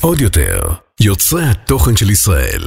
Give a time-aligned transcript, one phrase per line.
[0.00, 0.60] עוד יותר,
[1.00, 2.62] יוצרי התוכן של ישראל.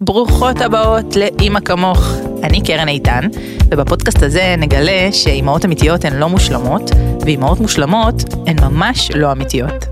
[0.00, 2.12] ברוכות הבאות לאימא כמוך.
[2.42, 3.28] אני קרן איתן,
[3.70, 8.14] ובפודקאסט הזה נגלה שאימהות אמיתיות הן לא מושלמות, ואימהות מושלמות
[8.46, 9.91] הן ממש לא אמיתיות.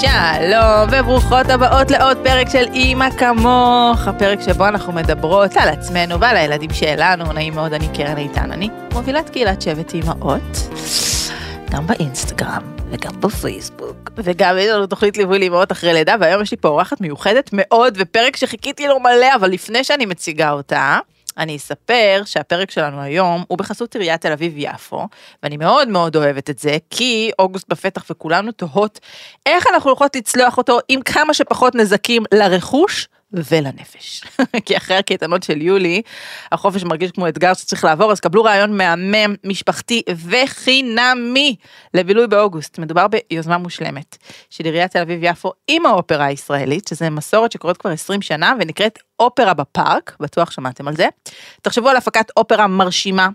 [0.00, 6.36] שלום וברוכות הבאות לעוד פרק של אימא כמוך, הפרק שבו אנחנו מדברות על עצמנו ועל
[6.36, 10.68] הילדים שלנו, נעים מאוד, אני קרן איתן, אני מובילת קהילת שבט אימהות,
[11.70, 16.56] גם באינסטגרם וגם בפייסבוק, וגם יש לנו תוכנית ליווי לאמהות אחרי לידה, והיום יש לי
[16.56, 20.98] פה אורחת מיוחדת מאוד, ופרק שחיכיתי לו מלא, אבל לפני שאני מציגה אותה,
[21.38, 25.06] אני אספר שהפרק שלנו היום הוא בחסות עיריית תל אביב-יפו,
[25.42, 29.00] ואני מאוד מאוד אוהבת את זה, כי אוגוסט בפתח וכולנו תוהות
[29.46, 33.08] איך אנחנו הולכות לצלוח אותו עם כמה שפחות נזקים לרכוש.
[33.32, 34.24] ולנפש.
[34.66, 36.02] כי אחרי הקייטנות של יולי,
[36.52, 41.56] החופש מרגיש כמו אתגר שצריך לעבור, אז קבלו רעיון מהמם, משפחתי וחינמי
[41.94, 42.78] לבילוי באוגוסט.
[42.78, 44.16] מדובר ביוזמה מושלמת
[44.50, 49.54] של עיריית תל אביב-יפו עם האופרה הישראלית, שזה מסורת שקורית כבר 20 שנה ונקראת אופרה
[49.54, 51.08] בפארק, בטוח שמעתם על זה.
[51.62, 53.28] תחשבו על הפקת אופרה מרשימה,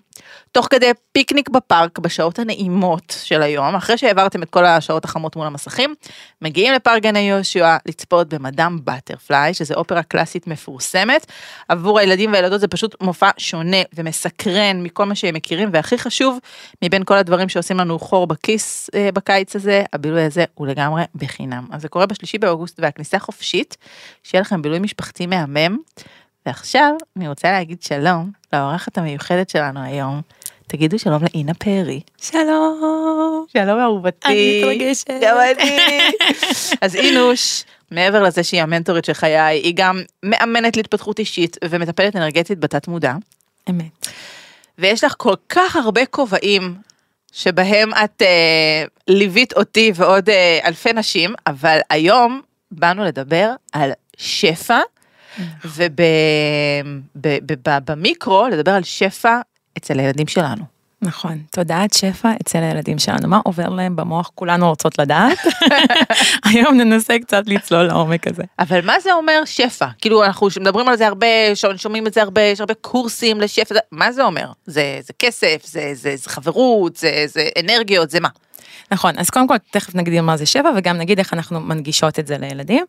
[0.52, 5.48] תוך כדי פיקניק בפארק בשעות הנעימות של היום, אחרי שהעברתם את כל השעות החמות מול
[5.48, 5.96] המסכים,
[6.42, 11.26] מגיעים לפארק גני יהושע לצפות במדאם בטרפליי, שזה אופרה קלאסית מפורסמת.
[11.70, 16.40] עבור הילדים והילדות זה פשוט מופע שונה ומסקרן מכל מה שהם מכירים, והכי חשוב,
[16.84, 21.68] מבין כל הדברים שעושים לנו חור בכיס אה, בקיץ הזה, הבילוי הזה הוא לגמרי בחינם.
[21.72, 23.78] אז זה קורה בשלישי באוגוסט והכניסה חופשית,
[24.24, 25.78] שיהיה לכם בילוי משפחתי מהמם.
[26.46, 30.22] ועכשיו אני רוצה להגיד שלום לאורחת המיוחדת שלנו היום.
[30.68, 32.02] תגידו שלום לאינה פרי.
[32.22, 33.46] שלום.
[33.54, 34.28] שלום אהובתי.
[34.28, 35.10] אני מתרגשת.
[35.22, 35.78] גם אני.
[36.82, 37.64] אז אינוש,
[37.94, 43.14] מעבר לזה שהיא המנטורית של חיי, היא גם מאמנת להתפתחות אישית ומטפלת אנרגטית בתת מודע.
[43.70, 44.08] אמת.
[44.78, 46.76] ויש לך כל כך הרבה כובעים
[47.32, 52.42] שבהם את אה, ליווית אותי ועוד אה, אלפי נשים, אבל היום
[52.72, 54.80] באנו לדבר על שפע,
[57.16, 59.40] ובמיקרו לדבר על שפע
[59.78, 60.73] אצל הילדים שלנו.
[61.04, 65.38] נכון, תודעת שפע אצל הילדים שלנו, מה עובר להם במוח כולנו רוצות לדעת.
[66.46, 68.44] היום ננסה קצת לצלול לעומק הזה.
[68.60, 69.88] אבל מה זה אומר שפע?
[70.02, 71.28] כאילו אנחנו מדברים על זה הרבה,
[71.76, 74.48] שומעים את זה הרבה, יש הרבה קורסים לשפע, מה זה אומר?
[74.66, 78.30] זה, זה כסף, זה, זה, זה חברות, זה, זה אנרגיות, זה מה?
[78.92, 82.28] נכון, אז קודם כל תכף נגדיר מה זה שפע וגם נגיד איך אנחנו מנגישות את
[82.28, 82.86] זה לילדים.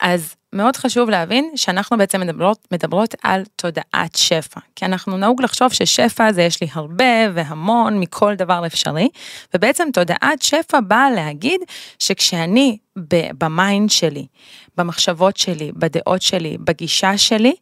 [0.00, 5.72] אז מאוד חשוב להבין שאנחנו בעצם מדברות, מדברות על תודעת שפע, כי אנחנו נהוג לחשוב
[5.72, 9.08] ששפע זה יש לי הרבה והמון מכל דבר אפשרי,
[9.54, 11.60] ובעצם תודעת שפע באה להגיד
[11.98, 12.78] שכשאני
[13.38, 14.26] ב mind שלי,
[14.76, 17.54] במחשבות שלי, בדעות שלי, בגישה שלי,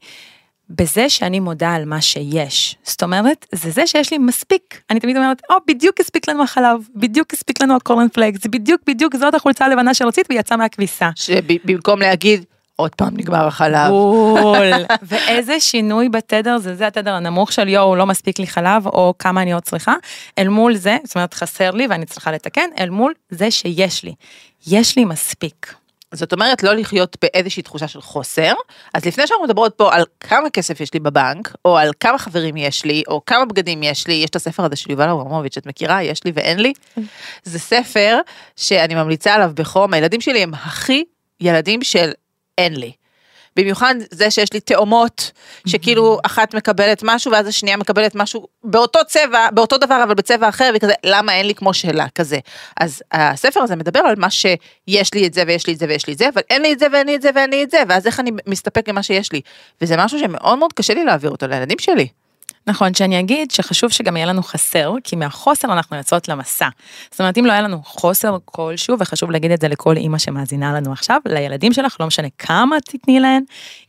[0.78, 2.77] בזה שאני מודה על מה שיש.
[2.83, 4.83] זאת אומרת, זה זה שיש לי מספיק.
[4.91, 9.16] אני תמיד אומרת, או, בדיוק הספיק לנו החלב, בדיוק הספיק לנו הקורן פלקס, בדיוק בדיוק
[9.16, 11.10] זאת החולצה הלבנה שרצית ויצא מהכביסה.
[11.15, 12.44] שבמקום להגיד,
[12.77, 13.88] עוד פעם נגמר החלב.
[13.88, 14.72] בול.
[15.09, 19.43] ואיזה שינוי בתדר זה, זה התדר הנמוך של יואו, לא מספיק לי חלב, או כמה
[19.43, 19.94] אני עוד צריכה,
[20.39, 24.15] אל מול זה, זאת אומרת, חסר לי ואני צריכה לתקן, אל מול זה שיש לי.
[24.66, 25.75] יש לי מספיק.
[26.12, 28.53] זאת אומרת לא לחיות באיזושהי תחושה של חוסר,
[28.95, 32.56] אז לפני שאנחנו מדברות פה על כמה כסף יש לי בבנק, או על כמה חברים
[32.56, 35.67] יש לי, או כמה בגדים יש לי, יש את הספר הזה של יובל אברמוביץ', את
[35.67, 36.03] מכירה?
[36.03, 36.72] יש לי ואין לי.
[37.43, 38.19] זה ספר
[38.56, 41.05] שאני ממליצה עליו בחום, הילדים שלי הם הכי
[41.41, 42.11] ילדים של
[42.59, 42.93] אין לי.
[43.57, 45.31] במיוחד זה שיש לי תאומות,
[45.67, 50.73] שכאילו אחת מקבלת משהו ואז השנייה מקבלת משהו באותו צבע, באותו דבר אבל בצבע אחר,
[50.77, 52.39] וכזה, למה אין לי כמו שלה, כזה.
[52.81, 56.07] אז הספר הזה מדבר על מה שיש לי את זה ויש לי את זה ויש
[56.07, 57.71] לי את זה, אבל אין לי את זה ואין לי את זה ואין לי את
[57.71, 59.41] זה, ואז איך אני מסתפק עם מה שיש לי.
[59.81, 62.09] וזה משהו שמאוד מאוד קשה לי להעביר אותו לילדים שלי.
[62.67, 66.69] נכון, שאני אגיד שחשוב שגם יהיה לנו חסר, כי מהחוסר אנחנו יוצאות למסע.
[67.11, 70.72] זאת אומרת, אם לא היה לנו חוסר כלשהו, וחשוב להגיד את זה לכל אימא שמאזינה
[70.72, 73.43] לנו עכשיו, לילדים שלך, לא משנה כמה תתני להם,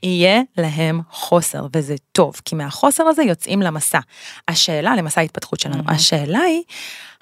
[0.04, 4.00] יהיה להם חוסר, וזה טוב, כי מהחוסר הזה יוצאים למסע.
[4.48, 5.94] השאלה, למסע ההתפתחות שלנו, mm-hmm.
[5.94, 6.64] השאלה היא,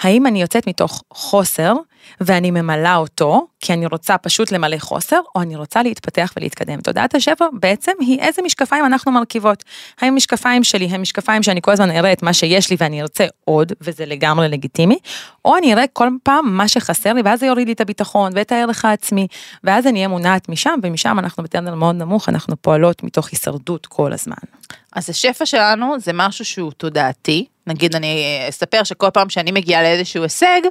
[0.01, 1.73] האם אני יוצאת מתוך חוסר,
[2.21, 6.81] ואני ממלאה אותו, כי אני רוצה פשוט למלא חוסר, או אני רוצה להתפתח ולהתקדם.
[6.81, 9.63] תודעת השפע בעצם היא איזה משקפיים אנחנו מרכיבות.
[10.01, 13.25] האם משקפיים שלי הם משקפיים שאני כל הזמן אראה את מה שיש לי ואני ארצה
[13.45, 14.97] עוד, וזה לגמרי לגיטימי,
[15.45, 18.51] או אני אראה כל פעם מה שחסר לי, ואז זה יוריד לי את הביטחון ואת
[18.51, 19.27] הערך העצמי,
[19.63, 24.13] ואז אני אהיה מונעת משם, ומשם אנחנו בטרנר מאוד נמוך, אנחנו פועלות מתוך הישרדות כל
[24.13, 24.60] הזמן.
[24.93, 30.23] אז השפע שלנו זה משהו שהוא תודעתי, נגיד אני אספר שכל פעם שאני מגיעה לאיזשהו
[30.23, 30.61] הישג,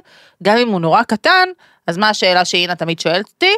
[0.43, 1.49] גם אם הוא נורא קטן,
[1.87, 3.53] אז מה השאלה שאינה תמיד שואלת אותי?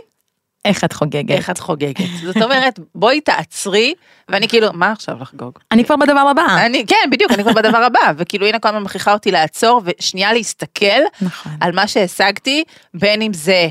[0.65, 1.31] איך את חוגגת?
[1.31, 2.09] איך את חוגגת.
[2.23, 3.93] זאת אומרת, בואי תעצרי,
[4.29, 5.59] ואני כאילו, מה עכשיו לחגוג?
[5.71, 6.65] אני כבר בדבר הבא.
[6.65, 10.33] אני, כן, בדיוק, אני כבר בדבר הבא, וכאילו הנה כל הזמן מכריחה אותי לעצור, ושנייה
[10.33, 11.51] להסתכל נכון.
[11.61, 12.63] על מה שהשגתי,
[12.93, 13.69] בין אם זה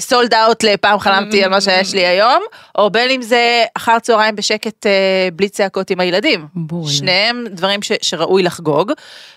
[0.00, 2.42] סולד אאוט לפעם חלמתי על מה שיש לי היום,
[2.78, 6.46] או בין אם זה אחר צהריים בשקט אה, בלי צעקות עם הילדים.
[6.54, 6.90] בול.
[6.90, 8.92] שניהם דברים ש, שראוי לחגוג,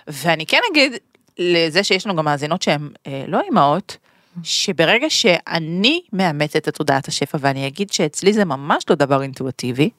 [0.07, 0.93] ואני כן אגיד
[1.37, 3.97] לזה שיש לנו גם מאזינות שהן אה, לא אימהות,
[4.43, 9.89] שברגע שאני מאמצת את תודעת השפע ואני אגיד שאצלי זה ממש לא דבר אינטואיטיבי,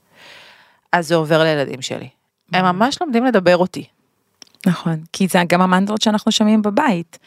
[0.93, 2.09] אז זה עובר לילדים שלי.
[2.53, 3.85] הם ממש לומדים לדבר אותי.
[4.67, 7.19] נכון, כי זה גם המנטרות שאנחנו שומעים בבית.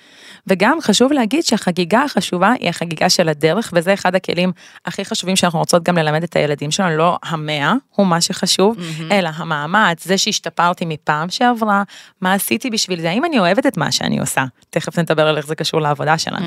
[0.48, 4.52] וגם חשוב להגיד שהחגיגה החשובה היא החגיגה של הדרך, וזה אחד הכלים
[4.86, 8.78] הכי חשובים שאנחנו רוצות גם ללמד את הילדים שלנו, לא המאה הוא מה שחשוב,
[9.12, 11.84] אלא המאמץ, זה שהשתפרתי מפעם שעברה,
[12.22, 15.48] מה עשיתי בשביל זה, האם אני אוהבת את מה שאני עושה, תכף נדבר על איך
[15.48, 16.46] זה קשור לעבודה שלנו.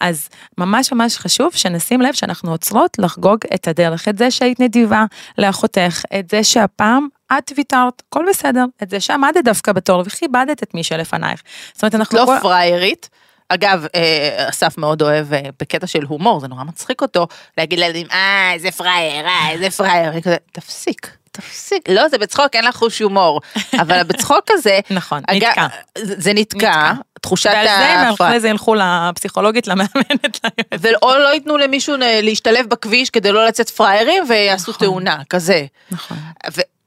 [0.00, 0.28] אז
[0.58, 5.04] ממש ממש חשוב שנשים לב שאנחנו עוצרות לחגוג את הדרך, את זה שהיית נדיבה
[5.38, 10.74] לאחותך, את זה שהפעם את ויתרת, הכל בסדר, את זה שעמדת דווקא בתור וכיבדת את
[10.74, 11.42] מי שלפנייך.
[11.72, 12.18] זאת אומרת, אנחנו...
[12.18, 13.08] לא כל- פריירית.
[13.48, 17.26] אגב, אה, אסף מאוד אוהב אה, בקטע של הומור, זה נורא מצחיק אותו,
[17.58, 21.88] להגיד לילדים, אה, איזה פרייר, אה, איזה אני כזה, תפסיק, תפסיק.
[21.88, 23.40] לא, זה בצחוק, אין לך חוש הומור.
[23.82, 25.66] אבל בצחוק הזה, נכון, אגב, נתקע.
[25.98, 26.92] זה זה נתקע, נתקע.
[27.20, 28.14] תחושת ועל זה הם.
[28.14, 30.40] אחרי זה ילכו לפסיכולוגית, למאמנת.
[30.72, 31.02] ליועצת.
[31.02, 34.86] או לא ייתנו למישהו להשתלב בכביש כדי לא לצאת פראיירים ויעשו נכון.
[34.86, 35.66] תאונה, כזה.
[35.90, 36.16] נכון.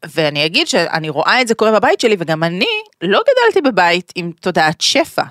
[0.05, 2.67] ואני אגיד שאני רואה את זה קורה בבית שלי, וגם אני
[3.01, 5.23] לא גדלתי בבית עם תודעת שפע.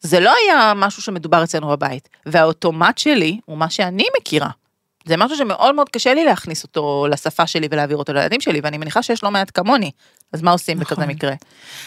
[0.00, 2.08] זה לא היה משהו שמדובר אצלנו בבית.
[2.26, 4.50] והאוטומט שלי הוא מה שאני מכירה.
[5.04, 8.78] זה משהו שמאוד מאוד קשה לי להכניס אותו לשפה שלי ולהעביר אותו לילדים שלי, ואני
[8.78, 9.90] מניחה שיש לא מעט כמוני.
[10.32, 11.14] אז מה עושים בכזה נכון.
[11.14, 11.32] מקרה?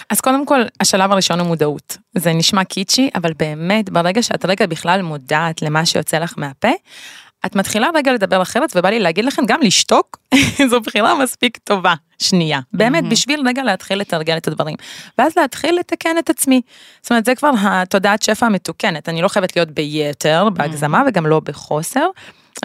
[0.09, 1.97] אז קודם כל, השלב הראשון הוא מודעות.
[2.15, 6.71] זה נשמע קיצ'י, אבל באמת, ברגע שאת רגע בכלל מודעת למה שיוצא לך מהפה,
[7.45, 10.17] את מתחילה רגע לדבר אחרת, ובא לי להגיד לכם, גם לשתוק,
[10.69, 11.93] זו בחירה מספיק טובה.
[12.19, 12.59] שנייה.
[12.73, 14.75] באמת, בשביל רגע להתחיל לתרגל את הדברים.
[15.17, 16.61] ואז להתחיל לתקן את עצמי.
[17.01, 19.09] זאת אומרת, זה כבר התודעת שפע המתוקנת.
[19.09, 22.07] אני לא חייבת להיות ביתר, בהגזמה, וגם לא בחוסר.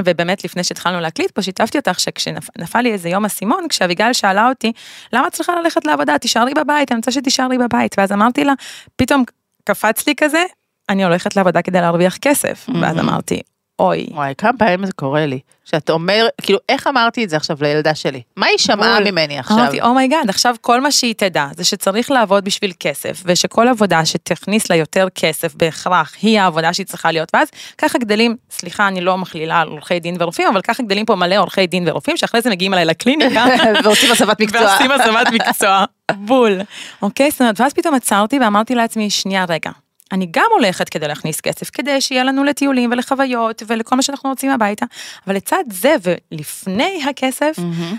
[0.01, 4.73] ובאמת לפני שהתחלנו להקליט פה שיתפתי אותך שכשנפל לי איזה יום אסימון כשאביגיל שאלה אותי
[5.13, 8.53] למה את צריכה ללכת לעבודה תישארי בבית אני רוצה שתישארי בבית ואז אמרתי לה
[8.97, 9.25] פתאום
[9.65, 10.45] קפץ לי כזה
[10.89, 13.41] אני הולכת לעבודה כדי להרוויח כסף ואז אמרתי
[13.83, 15.39] אוי וואי, כמה פעמים זה קורה לי.
[15.65, 18.23] שאת אומר, כאילו, איך אמרתי את זה עכשיו לילדה שלי?
[18.37, 19.01] מה היא שמעה.
[19.01, 19.59] ממני עכשיו?
[19.59, 23.69] אמרתי oh my god עכשיו כל מה שהיא תדע זה שצריך לעבוד בשביל כסף ושכל
[23.69, 27.49] עבודה שתכניס לה יותר כסף בהכרח היא העבודה שהיא צריכה להיות ואז
[27.79, 31.39] ככה גדלים סליחה אני לא מכלילה על עורכי דין ורופאים אבל ככה גדלים פה מלא
[31.39, 33.47] עורכי דין ורופאים שאחרי זה מגיעים אליי לקליניקה
[33.85, 34.61] ועושים הסבת מקצוע.
[34.61, 36.61] ועושים הסבת מקצוע, בול.
[37.03, 39.71] אוקיי, זאת אומרת, ואז פתאום עצרתי ואמרתי לעצמי, שנייה רגע,
[40.13, 44.51] אני גם הולכת כדי להכניס כסף, כדי שיהיה לנו לטיולים ולחוויות ולכל מה שאנחנו רוצים
[44.51, 44.87] הביתה,
[45.27, 47.57] אבל לצד זה ולפני הכסף,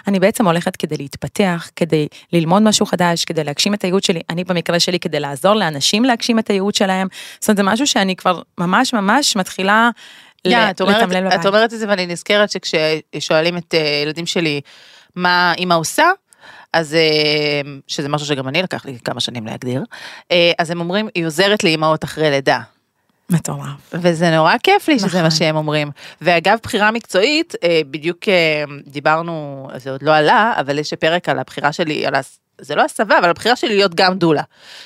[0.07, 4.43] אני בעצם הולכת כדי להתפתח, כדי ללמוד משהו חדש, כדי להגשים את הייעוד שלי, אני
[4.43, 7.07] במקרה שלי כדי לעזור לאנשים להגשים את הייעוד שלהם,
[7.39, 9.89] זאת אומרת, זה משהו שאני כבר ממש ממש מתחילה
[10.81, 11.39] אומרת- לתמלל בבית.
[11.41, 14.61] את אומרת את זה ואני נזכרת שכששואלים את אה, ילדים שלי
[15.15, 16.05] מה אמא עושה,
[16.73, 19.83] אז אה, שזה משהו שגם אני לקח לי כמה שנים להגדיר,
[20.31, 22.59] אה, אז הם אומרים היא עוזרת לאמהות אחרי לידה.
[23.29, 23.93] מטורף.
[23.93, 25.21] וזה נורא כיף לי שזה נכון.
[25.21, 25.91] מה שהם אומרים.
[26.21, 28.19] ואגב, בחירה מקצועית, אה, בדיוק
[28.87, 32.13] דיברנו, זה עוד לא עלה, אבל יש פרק על הבחירה שלי, על.
[32.61, 34.41] זה לא הסבה, אבל הבחירה שלי להיות גם דולה.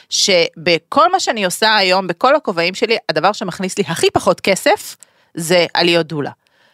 [0.10, 4.96] שבכל מה שאני עושה היום, בכל הכובעים שלי, הדבר שמכניס לי הכי פחות כסף,
[5.34, 6.32] זה על להיות דולה.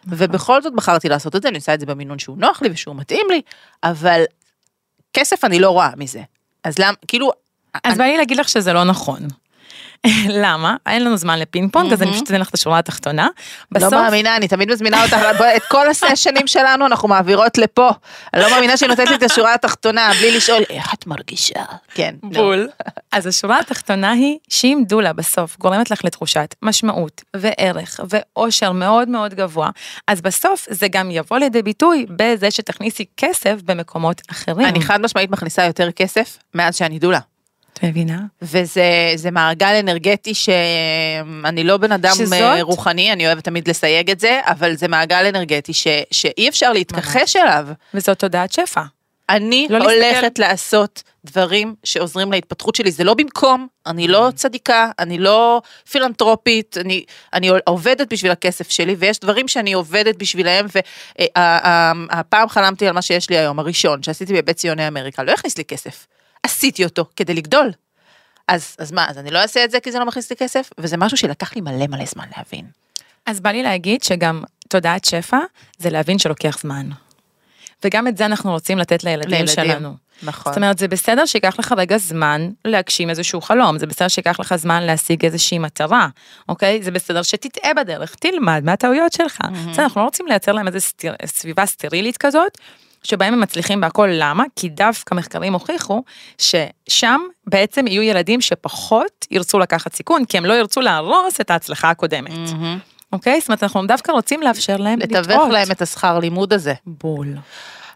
[0.08, 2.96] ובכל זאת בחרתי לעשות את זה, אני עושה את זה במינון שהוא נוח לי ושהוא
[2.96, 3.42] מתאים לי,
[3.84, 4.24] אבל
[5.14, 6.22] כסף אני לא רואה מזה.
[6.64, 7.32] אז למה, כאילו...
[7.84, 9.20] אז בא לי להגיד לך שזה לא נכון.
[10.44, 10.76] למה?
[10.86, 13.28] אין לנו זמן לפינג פונג, אז אני פשוט אתן לך את השורה התחתונה.
[13.72, 15.18] לא מאמינה, אני תמיד מזמינה אותך,
[15.56, 17.90] את כל הסשנים שלנו אנחנו מעבירות לפה.
[18.34, 21.64] אני לא מאמינה שהיא נותנת לי את השורה התחתונה, בלי לשאול, איך את מרגישה?
[21.94, 22.16] כן.
[22.24, 22.30] נו.
[22.30, 22.70] בול.
[23.12, 29.34] אז השורה התחתונה היא שאם דולה בסוף גורמת לך לתחושת משמעות וערך ואושר מאוד מאוד
[29.34, 29.70] גבוה,
[30.08, 34.68] אז בסוף זה גם יבוא לידי ביטוי בזה שתכניסי כסף במקומות אחרים.
[34.68, 37.20] אני חד משמעית מכניסה יותר כסף מאז שאני דולה.
[37.84, 38.20] מבינה?
[38.42, 38.84] וזה
[39.16, 42.34] זה מעגל אנרגטי שאני לא בן אדם שזאת?
[42.34, 46.74] אה, רוחני, אני אוהבת תמיד לסייג את זה, אבל זה מעגל אנרגטי ש, שאי אפשר
[46.74, 47.68] להתכחש אליו.
[47.94, 48.82] וזאת תודעת שפע.
[49.30, 50.00] אני לא הולכת
[50.40, 55.62] להסתכל- לעשות דברים שעוזרים להתפתחות שלי, זה לא במקום, אני לא צדיקה, אני לא
[55.92, 60.66] פילנטרופית, אני, אני עובדת בשביל הכסף שלי, ויש דברים שאני עובדת בשבילהם,
[61.38, 65.66] והפעם חלמתי על מה שיש לי היום, הראשון, שעשיתי בבית ציוני אמריקה, לא הכניס לי
[65.66, 66.08] כסף,
[66.44, 67.72] עשיתי אותו כדי לגדול.
[68.48, 70.70] אז, אז מה, אז אני לא אעשה את זה כי זה לא מכניס לי כסף?
[70.78, 72.66] וזה משהו שלקח לי מלא מלא זמן להבין.
[73.26, 75.40] אז בא לי להגיד שגם תודעת שפע
[75.78, 76.90] זה להבין שלוקח זמן.
[77.84, 79.56] וגם את זה אנחנו רוצים לתת לילדים, לילדים.
[79.56, 79.96] שלנו.
[80.24, 80.54] נכון.
[80.54, 84.56] זאת אומרת, זה בסדר שייקח לך רגע זמן להגשים איזשהו חלום, זה בסדר שייקח לך
[84.56, 86.08] זמן להשיג איזושהי מטרה,
[86.50, 86.84] אוקיי?
[86.84, 89.40] זה בסדר שתטעה בדרך, תלמד מהטעויות שלך.
[89.72, 92.58] בסדר, אנחנו לא רוצים לייצר להם איזו סטיר, סביבה סטרילית כזאת,
[93.04, 94.44] שבהם הם מצליחים בהכל, למה?
[94.56, 96.04] כי דווקא מחקרים הוכיחו
[96.38, 101.90] ששם בעצם יהיו ילדים שפחות ירצו לקחת סיכון, כי הם לא ירצו להרוס את ההצלחה
[101.90, 102.38] הקודמת.
[102.38, 102.80] מהמם.
[103.12, 103.40] אוקיי?
[103.40, 105.28] זאת אומרת, אנחנו דווקא רוצים לאפשר להם לטעות.
[105.28, 106.74] לתווך להם את השכר לימוד הזה.
[106.86, 107.28] בול.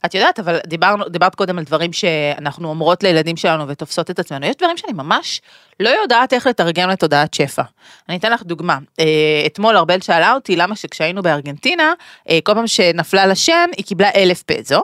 [0.05, 4.45] את יודעת, אבל דיברנו, דיברת קודם על דברים שאנחנו אומרות לילדים שלנו ותופסות את עצמנו.
[4.45, 5.41] יש דברים שאני ממש
[5.79, 7.63] לא יודעת איך לתרגם לתודעת שפע.
[8.09, 8.77] אני אתן לך דוגמה.
[8.99, 9.05] אה,
[9.45, 11.93] אתמול ארבל שאלה אותי למה שכשהיינו בארגנטינה,
[12.29, 14.83] אה, כל פעם שנפלה לה שן, היא קיבלה אלף פזו,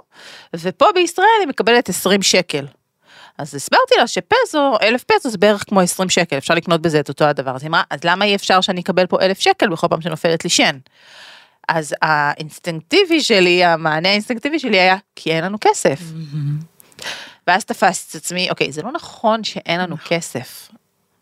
[0.55, 2.65] ופה בישראל היא מקבלת 20 שקל.
[3.37, 7.09] אז הסברתי לה שפזו, אלף פזו זה בערך כמו 20 שקל, אפשר לקנות בזה את
[7.09, 7.55] אותו הדבר.
[7.55, 10.43] אז היא אמרה, אז למה אי אפשר שאני אקבל פה אלף שקל בכל פעם שנופלת
[10.43, 10.77] לי שן?
[11.69, 15.99] אז האינסטינקטיבי שלי, המענה האינסטינקטיבי שלי היה, כי אין לנו כסף.
[17.47, 20.69] ואז תפסתי את עצמי, אוקיי, זה לא נכון שאין לנו כסף.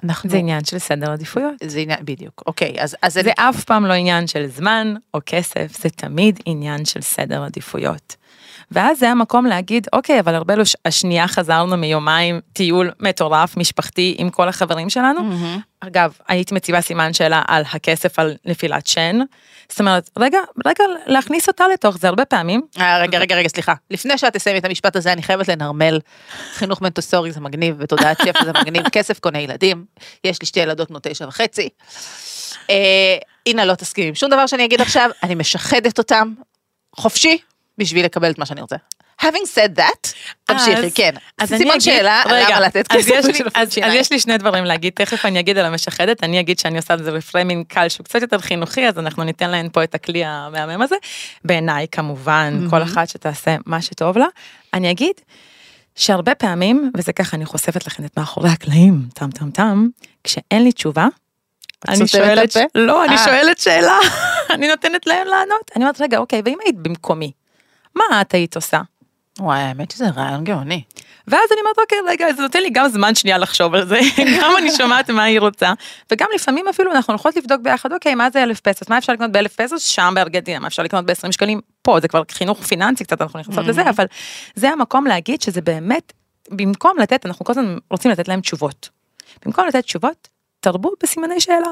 [0.04, 0.30] אנחנו...
[0.30, 1.54] זה עניין של סדר עדיפויות.
[1.64, 5.78] זה עניין, בדיוק, אוקיי, אז, אז זה אף פעם לא עניין של זמן או כסף,
[5.84, 8.16] זה תמיד עניין של סדר עדיפויות.
[8.72, 10.54] ואז זה המקום להגיד, אוקיי, אבל הרבה
[10.86, 15.24] השנייה חזרנו מיומיים טיול מטורף, משפחתי, עם כל החברים שלנו.
[15.24, 15.60] מהמם.
[15.80, 19.20] אגב, הייתי מציבה סימן שאלה על הכסף על נפילת שן.
[19.70, 22.62] זאת אומרת, רגע, רגע, להכניס אותה לתוך זה הרבה פעמים.
[22.80, 23.74] אה, רגע, רגע, רגע, סליחה.
[23.92, 26.00] לפני שאת תסיימי את המשפט הזה, אני חייבת לנרמל.
[26.54, 29.86] חינוך מנטוסורי זה מגניב, ותודעת שפע זה מגניב, כסף קונה ילדים.
[30.24, 31.70] יש לי שתי ילדות בנות תשע וחצי.
[32.70, 36.34] אה, הנה, לא תסכים עם שום דבר שאני אגיד עכשיו, אני משחדת אותם
[36.96, 37.38] חופשי
[37.82, 38.76] בשביל לקבל את מה שאני רוצה.
[39.22, 40.14] having said that,
[40.46, 41.12] תמשיכי, כן.
[41.38, 43.12] אז סימן אגיד, שאלה, רגע, למה לתת כסף
[43.56, 43.92] אז- שיניים?
[43.94, 46.94] אז יש לי שני דברים להגיד, תכף אני אגיד על המשחדת, אני אגיד שאני עושה
[46.94, 50.24] את זה בפריימינג קל שהוא קצת יותר חינוכי, אז אנחנו ניתן להן פה את הכלי
[50.26, 50.96] המהמם הזה.
[51.46, 54.26] בעיניי כמובן, כל אחת שתעשה מה שטוב לה.
[54.74, 55.14] אני אגיד
[55.96, 59.88] שהרבה פעמים, וזה ככה אני חושפת לכם את מאחורי הקלעים, טם טם טם,
[60.24, 61.08] כשאין לי תשובה,
[61.88, 62.56] אני שואלת?
[62.76, 63.26] לא, אני אה.
[63.26, 63.98] שואלת שאלה,
[64.54, 67.32] אני נותנת להם לענות, אני אומרת, רגע, אוקיי, ואם היית במקומי,
[67.96, 68.82] מה את היית עושה?
[69.40, 70.84] וואי, האמת שזה רעיון גאוני.
[71.28, 74.00] ואז אני אומרת, אוקיי, רגע, זה נותן לי גם זמן שנייה לחשוב על זה,
[74.42, 75.74] גם אני שומעת מה היא רוצה,
[76.12, 79.32] וגם לפעמים אפילו אנחנו הולכות לבדוק ביחד, אוקיי, מה זה אלף פסוס, מה אפשר לקנות
[79.32, 83.22] באלף פסוס שם בארגנטינה, מה אפשר לקנות ב-20 שקלים פה, זה כבר חינוך פיננסי קצת,
[83.22, 84.06] אנחנו נכנסות לזה, אבל
[84.56, 86.14] זה המקום להגיד שזה באמת,
[86.52, 88.90] במקום לתת, אנחנו כל הזמן רוצים לתת להם תשובות.
[89.46, 90.28] במקום לתת תשובות,
[90.60, 91.68] תרבו בסימני שאלה.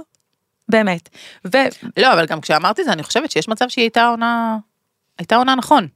[0.70, 1.10] באמת.
[1.54, 1.58] ו...
[1.98, 4.58] לא, אבל גם כשאמרתי זה, אני חושבת שיש מצב שהיא הייתה עונה,
[5.20, 5.88] הייתה עונה נכון.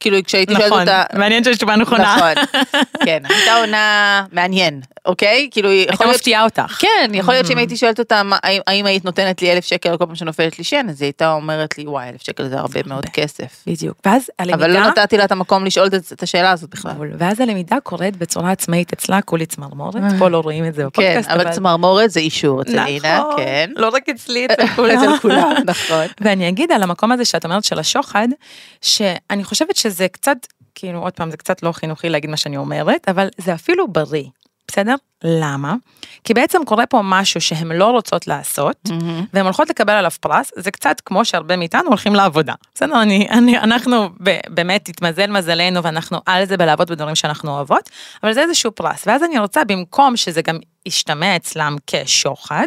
[0.00, 1.02] כאילו, כשהייתי שואלת נכון, אותה...
[1.14, 2.16] מעניין שיש תשובה נכונה.
[2.16, 2.44] נכון,
[3.06, 5.48] כן, הייתה עונה מעניין, אוקיי?
[5.50, 6.16] כאילו, הייתה יכול להיות...
[6.16, 6.78] מפתיעה אותך.
[6.78, 8.22] כן, יכול להיות שאם הייתי שואלת אותה,
[8.66, 11.78] האם- היית נותנת לי אלף שקל כל פעם שנופלת לי שן, אז היא הייתה אומרת
[11.78, 13.62] לי, וואי, אלף שקל זה הרבה מאוד כסף.
[13.66, 13.96] בדיוק.
[14.06, 14.56] ואז הלמידה...
[14.64, 16.92] אבל לא נתתי לה את המקום לשאול את- השאלה הזאת בכלל.
[17.18, 21.28] ואז הלמידה קורית בצורה עצמאית אצלה, כולי צמרמורת, פה לא רואים את זה כן, בפודקאסט,
[21.30, 23.70] אבל צמרמורת זה אישור אצל אינה, נכון, כן.
[23.76, 24.66] לא רק אצלי, אצל
[25.22, 25.52] כולם.
[25.66, 26.06] נכון.
[26.20, 28.28] ואני אגיד על המקום הזה שאת אומרת של השוחד,
[28.82, 30.36] שאני חושבת שזה קצת,
[30.74, 34.24] כאילו עוד פעם זה קצת לא חינוכי להגיד מה שאני אומרת, אבל זה אפילו בריא,
[34.68, 34.94] בסדר?
[35.24, 35.74] למה?
[36.24, 38.88] כי בעצם קורה פה משהו שהן לא רוצות לעשות,
[39.32, 42.54] והן הולכות לקבל עליו פרס, זה קצת כמו שהרבה מאיתנו הולכים לעבודה.
[42.74, 47.90] בסדר, אני, אני, אנחנו ב, באמת התמזל מזלנו ואנחנו על זה בלעבוד בדברים שאנחנו אוהבות,
[48.22, 49.06] אבל זה איזשהו פרס.
[49.06, 52.66] ואז אני רוצה, במקום שזה גם ישתמע אצלם כשוחד,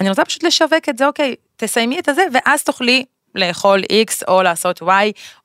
[0.00, 4.42] אני רוצה פשוט לשווק את זה, אוקיי, תסיימי את הזה, ואז תוכלי לאכול X או
[4.42, 4.86] לעשות Y,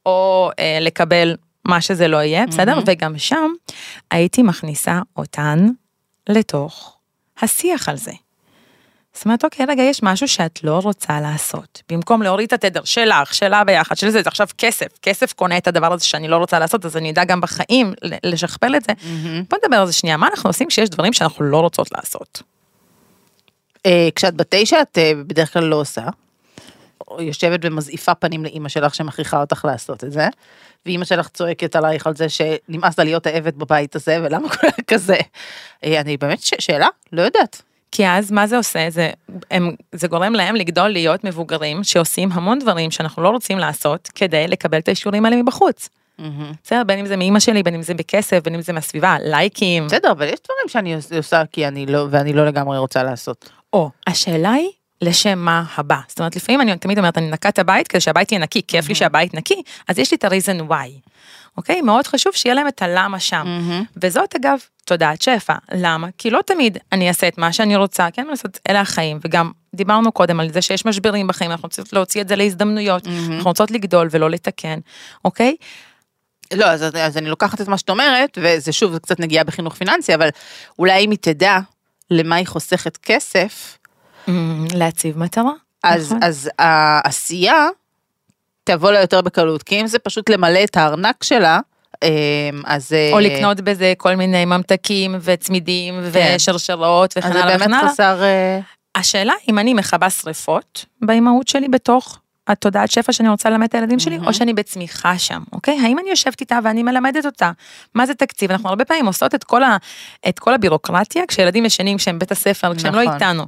[0.06, 2.80] או אה, לקבל מה שזה לא יהיה, בסדר?
[2.86, 3.52] וגם שם
[4.12, 5.68] הייתי מכניסה אותן
[6.30, 6.98] לתוך
[7.42, 8.12] השיח על זה.
[9.14, 11.82] זאת אומרת, אוקיי, רגע, יש משהו שאת לא רוצה לעשות.
[11.92, 14.88] במקום להוריד את התדר שלך, שלה ביחד, של זה, זה עכשיו כסף.
[15.02, 18.76] כסף קונה את הדבר הזה שאני לא רוצה לעשות, אז אני אדע גם בחיים לשכפל
[18.76, 18.94] את זה.
[19.50, 22.42] בוא נדבר על זה שנייה, מה אנחנו עושים כשיש דברים שאנחנו לא רוצות לעשות?
[23.86, 26.04] אה, כשאת בת תשע את אה, בדרך כלל לא עושה.
[27.20, 30.28] יושבת ומזעיפה פנים לאימא שלך שמכריחה אותך לעשות את זה.
[30.86, 35.18] ואימא שלך צועקת עלייך על זה שנמאס לה להיות העבד בבית הזה ולמה קורה כזה.
[35.84, 36.88] אה, אני באמת ש- שאלה?
[37.12, 37.62] לא יודעת.
[37.92, 38.90] כי אז מה זה עושה?
[38.90, 39.10] זה,
[39.52, 44.48] הם, זה גורם להם לגדול להיות מבוגרים שעושים המון דברים שאנחנו לא רוצים לעשות כדי
[44.48, 45.90] לקבל את האישורים האלה מבחוץ.
[46.64, 49.86] בסדר, בין אם זה מאימא שלי, בין אם זה בכסף, בין אם זה מהסביבה, לייקים.
[49.88, 53.50] בסדר, אבל יש דברים שאני עוש- עושה כי אני לא, ואני לא לגמרי רוצה לעשות.
[53.74, 54.70] או, השאלה היא,
[55.02, 56.00] לשם מה הבא.
[56.08, 58.90] זאת אומרת, לפעמים אני תמיד אומרת, אני נקה את הבית כדי שהבית יהיה נקי, כיף
[58.90, 61.10] לי שהבית נקי, אז יש לי את ה-reason why.
[61.58, 61.82] אוקיי?
[61.82, 63.46] מאוד חשוב שיהיה להם את הלמה שם.
[64.02, 65.56] וזאת אגב תודעת שפע.
[65.72, 66.08] למה?
[66.18, 70.12] כי לא תמיד אני אעשה את מה שאני רוצה, כן, לעשות, אלה החיים, וגם דיברנו
[70.12, 74.08] קודם על זה שיש משברים בחיים, אנחנו רוצים להוציא את זה להזדמנויות, אנחנו רוצות לגדול
[74.12, 74.80] ולא לתקן,
[75.26, 75.56] אוקיי?
[76.54, 79.76] לא, אז, אז אני לוקחת את מה שאת אומרת, וזה שוב, זה קצת נגיעה בחינוך
[79.76, 80.30] פיננסי, אבל
[80.80, 81.60] אולי אם היא תדע
[82.12, 83.78] למה היא חוסכת כסף,
[84.74, 85.52] להציב מטרה.
[85.84, 86.24] אז, נכון.
[86.24, 87.68] אז העשייה
[88.64, 91.60] תבוא לה יותר בקלות, כי אם זה פשוט למלא את הארנק שלה,
[92.04, 92.10] אמ,
[92.66, 92.92] אז...
[93.12, 96.34] או אה, לקנות בזה כל מיני ממתקים וצמידים כן.
[96.36, 97.90] ושרשרות וכן אז זה הלאה באמת הלאה.
[97.90, 98.24] חסר...
[98.24, 98.60] אה,
[98.96, 104.00] השאלה אם אני מכבה שריפות באימהות שלי בתוך התודעת שפע שאני רוצה ללמד את הילדים
[104.00, 105.80] שלי, או שאני בצמיחה שם, אוקיי?
[105.84, 107.52] האם אני יושבת איתה ואני מלמדת אותה?
[107.94, 108.52] מה זה תקציב?
[108.52, 109.78] אנחנו הרבה פעמים עושות את כל, ה,
[110.30, 113.14] את כל הבירוקרטיה כשילדים ישנים, כשהם בית הספר, כשהם לא נכון.
[113.14, 113.46] איתנו.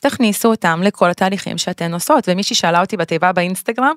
[0.00, 3.94] תכניסו אותם לכל התהליכים שאתן עושות, ומישהי שאלה אותי בתיבה באינסטגרם,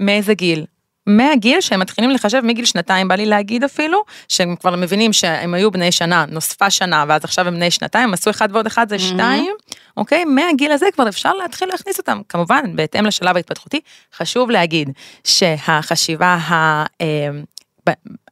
[0.00, 0.64] מאיזה גיל?
[1.06, 5.70] מהגיל שהם מתחילים לחשב מגיל שנתיים, בא לי להגיד אפילו, שהם כבר מבינים שהם היו
[5.70, 9.52] בני שנה, נוספה שנה, ואז עכשיו הם בני שנתיים, עשו אחד ועוד אחד זה שתיים,
[9.96, 10.24] אוקיי?
[10.24, 12.20] מהגיל הזה כבר אפשר להתחיל להכניס אותם.
[12.28, 13.80] כמובן, בהתאם לשלב ההתפתחותי,
[14.16, 14.90] חשוב להגיד
[15.24, 16.84] שהחשיבה ה...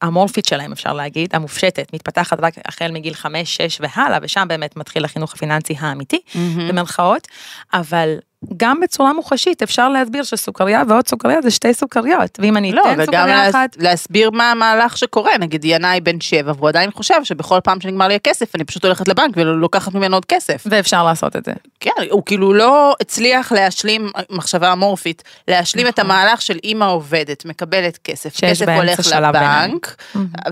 [0.03, 5.05] המורפית שלהם אפשר להגיד, המופשטת, מתפתחת רק החל מגיל 5, 6 והלאה, ושם באמת מתחיל
[5.05, 6.21] החינוך הפיננסי האמיתי,
[6.69, 7.29] במרכאות,
[7.73, 8.19] אבל
[8.57, 12.93] גם בצורה מוחשית אפשר להסביר שסוכריה ועוד סוכריה זה שתי סוכריות, ואם אני לא, אתן
[12.93, 17.59] וגם סוכריה אחת, להסביר מה המהלך שקורה, נגיד ינאי בן שבע, והוא עדיין חושב שבכל
[17.65, 20.65] פעם שנגמר לי הכסף, אני פשוט הולכת לבנק ולוקחת ממנו עוד כסף.
[20.67, 21.53] ואפשר לעשות את זה.
[21.81, 26.11] כן, הוא כאילו לא הצליח להשלים, מחשבה אמורפית, להשלים את נכון.
[26.11, 30.03] המהלך של אימא עובדת, מקבלת כסף, כסף הולך לבנק,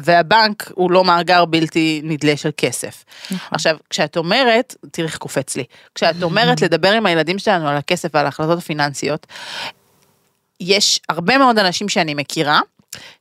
[0.02, 3.04] והבנק הוא לא מאגר בלתי נדלה של כסף.
[3.30, 3.48] נכון.
[3.50, 5.64] עכשיו, כשאת אומרת, תראי איך קופץ לי,
[5.94, 9.26] כשאת אומרת לדבר עם הילדים שלנו על הכסף ועל ההחלטות הפיננסיות,
[10.60, 12.60] יש הרבה מאוד אנשים שאני מכירה,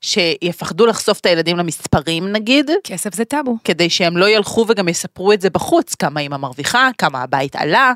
[0.01, 3.57] שיפחדו לחשוף את הילדים למספרים נגיד, כסף זה טאבו.
[3.63, 7.93] כדי שהם לא ילכו וגם יספרו את זה בחוץ, כמה אמא מרוויחה, כמה הבית עלה,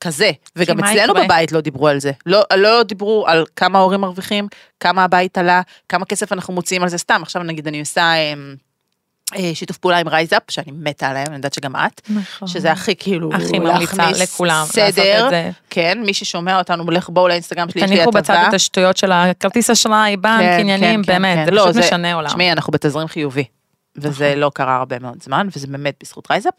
[0.00, 0.30] כזה.
[0.56, 1.24] וגם אצלנו יקרה?
[1.24, 2.12] בבית לא דיברו על זה.
[2.26, 4.48] לא, לא דיברו על כמה ההורים מרוויחים,
[4.80, 7.20] כמה הבית עלה, כמה כסף אנחנו מוציאים על זה סתם.
[7.22, 8.32] עכשיו נגיד אני עושה אה, אה,
[9.54, 12.48] שיתוף פעולה עם RiseUp, שאני מתה עליהם, אני יודעת שגם את, נכון.
[12.48, 15.50] שזה הכי כאילו, הכי ממליצה לכולם לעשות סדר, את זה.
[15.70, 18.20] כן, מי ששומע אותנו, לך בואו לאינסטגרם שלי, יש לי תניחו הטבה.
[18.20, 21.44] בצד את השטויות של הכרטיס אשראי, בנק, כן, עניינים, כן, כן, באמת, כן.
[21.44, 22.28] זה לא, פשוט משנה עולם.
[22.28, 23.44] תשמעי, אנחנו בתזרים חיובי,
[23.96, 26.54] וזה לא קרה הרבה מאוד זמן, וזה באמת בזכות RiseUp.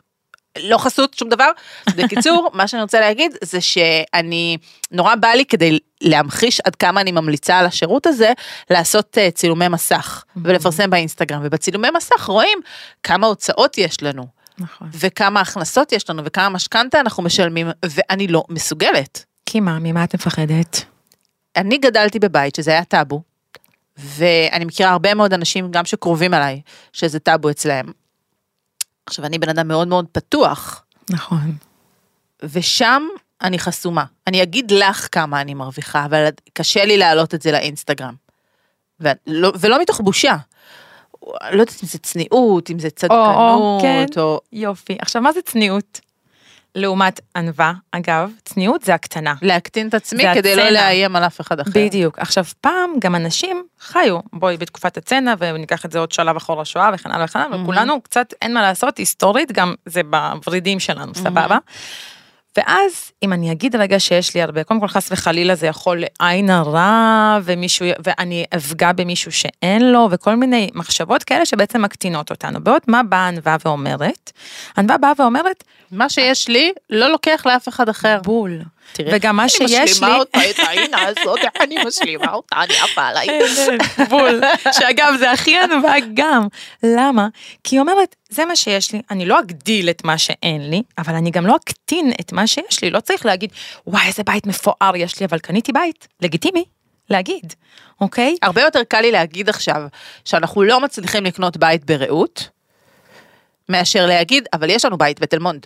[0.64, 1.52] לא חסות, שום דבר.
[1.96, 4.58] בקיצור, מה שאני רוצה להגיד זה שאני,
[4.92, 8.34] נורא בא לי כדי להמחיש עד כמה אני ממליצה על השירות הזה,
[8.70, 12.60] לעשות אה, צילומי מסך ולפרסם באינסטגרם, ובצילומי מסך רואים
[13.04, 14.28] כמה הוצאות יש לנו,
[14.60, 14.90] נכון.
[14.94, 19.26] וכמה הכנסות יש לנו, וכמה משכנתה אנחנו משלמים, ואני לא מסוגלת.
[19.46, 20.84] כי מה, ממה את מפחדת?
[21.56, 23.22] אני גדלתי בבית שזה היה טאבו,
[23.98, 26.62] ואני מכירה הרבה מאוד אנשים, גם שקרובים אליי,
[26.94, 27.92] שזה טאבו אצלהם.
[29.06, 31.56] עכשיו, אני בן אדם מאוד מאוד פתוח, נכון.
[32.44, 33.04] ושם
[33.42, 34.04] אני חסומה.
[34.28, 38.14] אני אגיד לך כמה אני מרוויחה, אבל קשה לי להעלות את זה לאינסטגרם.
[39.00, 40.36] ולא, ולא מתוך בושה.
[41.52, 44.06] לא יודעת אם זה צניעות, אם זה צדקנות, כן.
[44.18, 44.42] או...
[44.54, 44.98] יופי.
[45.02, 46.02] עכשיו, מה זה צניעות?
[46.76, 49.34] לעומת ענווה, אגב, צניעות זה הקטנה.
[49.42, 50.72] להקטין את עצמי כדי לא הצנע.
[50.72, 51.72] לאיים על אף אחד אחר.
[51.74, 52.20] בדיוק.
[52.20, 56.90] עכשיו, פעם גם אנשים חיו, בואי, בתקופת הצנע, וניקח את זה עוד שלב אחורה שואה
[56.94, 61.16] וכן הלאה וכן הלאה, אבל כולנו קצת, אין מה לעשות, היסטורית, גם זה בוורידים שלנו,
[61.16, 61.58] סבבה?
[62.58, 66.50] ואז, אם אני אגיד רגע שיש לי הרבה, קודם כל חס וחלילה זה יכול לעין
[66.50, 72.64] הרע, ומישהו, ואני אפגע במישהו שאין לו, וכל מיני מחשבות כאלה שבעצם מקטינות אותנו.
[72.64, 74.32] בעוד מה באה ענווה ואומרת?
[74.78, 78.20] ענווה באה ואומרת, מה שיש לי, לא לוקח לאף אחד אחר.
[78.24, 78.62] בול.
[78.94, 82.56] תראי, וגם מה אני שיש משלימה לי, אותה, את העינה הזאת, איך אני משלימה אותה,
[82.64, 83.28] אני עפה עליי.
[84.10, 84.42] בול.
[84.72, 86.48] שאגב, זה הכי ענווה גם.
[86.84, 87.28] למה?
[87.64, 91.16] כי היא אומרת, זה מה שיש לי, אני לא אגדיל את מה שאין לי, אבל
[91.16, 92.90] אני גם לא אקטין את מה שיש לי.
[92.90, 93.52] לא צריך להגיד,
[93.88, 96.08] וואי, איזה בית מפואר יש לי, אבל קניתי בית.
[96.22, 96.64] לגיטימי
[97.10, 97.54] להגיד,
[98.02, 98.36] אוקיי?
[98.42, 99.82] הרבה יותר קל לי להגיד עכשיו
[100.26, 102.50] שאנחנו לא מצליחים לקנות בית ברעות,
[103.70, 105.66] מאשר להגיד, אבל יש לנו בית בתל מונד.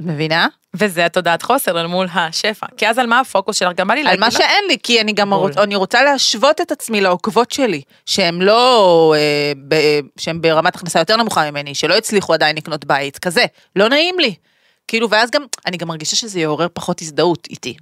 [0.00, 0.48] מבינה?
[0.74, 2.66] וזה התודעת חוסר אל מול השפע.
[2.76, 3.72] כי אז על מה הפוקוס שלך?
[3.76, 5.34] גם בא לי על להגיד מה לך, שאין לי, כי אני גם.
[5.34, 9.74] רוצ, אני רוצה להשוות את עצמי לעוקבות שלי, שהן לא, אה, ב,
[10.18, 13.44] שהן ברמת הכנסה יותר נמוכה ממני, שלא הצליחו עדיין לקנות בית, כזה,
[13.76, 14.34] לא נעים לי.
[14.88, 17.76] כאילו, ואז גם, אני גם מרגישה שזה יעורר פחות הזדהות איתי.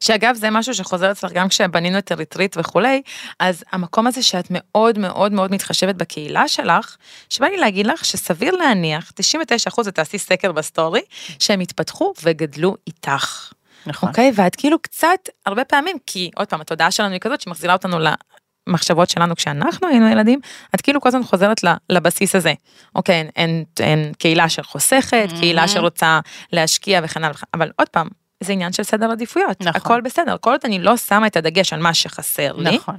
[0.00, 3.02] שאגב זה משהו שחוזר אצלך גם כשבנינו את ה retreat וכולי,
[3.40, 6.96] אז המקום הזה שאת מאוד מאוד מאוד מתחשבת בקהילה שלך,
[7.28, 9.12] שבא לי להגיד לך שסביר להניח,
[9.70, 11.00] 99% ותעשי סקר ב story,
[11.38, 13.52] שהם התפתחו וגדלו איתך.
[13.86, 14.08] נכון.
[14.08, 14.32] אוקיי?
[14.34, 15.08] ואת כאילו קצת,
[15.46, 17.98] הרבה פעמים, כי עוד פעם, התודעה שלנו היא כזאת שמחזירה אותנו
[18.68, 20.40] למחשבות שלנו כשאנחנו היינו ילדים,
[20.74, 22.52] את כאילו כל הזמן חוזרת ל- לבסיס הזה.
[22.94, 25.68] אוקיי, אין, אין, אין קהילה שחוסכת, קהילה Mhm.
[25.68, 26.20] שרוצה
[26.52, 28.08] להשקיע וכן הלאה, אבל עוד פעם,
[28.42, 29.60] זה עניין של סדר עדיפויות.
[29.60, 29.72] נכון.
[29.74, 32.94] הכל בסדר, כל עוד אני לא שמה את הדגש על מה שחסר לי, נכון.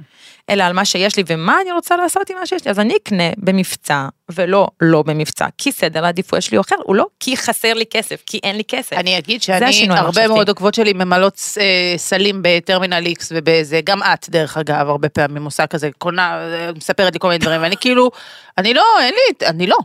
[0.50, 2.96] אלא על מה שיש לי ומה אני רוצה לעשות עם מה שיש לי, אז אני
[2.96, 7.74] אקנה במבצע ולא לא במבצע, כי סדר העדיפויות שלי הוא אחר, הוא לא כי חסר
[7.74, 8.92] לי כסף, כי אין לי כסף.
[8.92, 10.28] אני אגיד שאני, הרבה.
[10.28, 15.44] מאוד עוקבות שלי ממלאות אה, סלים בטרמינל X ובזה, גם את דרך אגב, הרבה פעמים
[15.44, 18.10] עושה כזה, קונה, אה, מספרת לי כל מיני דברים, ואני כאילו,
[18.58, 19.76] אני לא, אין לי, אני לא.